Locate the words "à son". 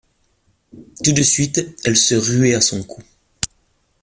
2.55-2.81